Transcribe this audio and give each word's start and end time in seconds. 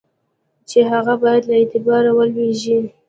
چي 0.69 0.79
هغه 0.91 1.13
باید 1.23 1.43
له 1.49 1.55
اعتباره 1.59 2.11
ولوېږي. 2.17 2.77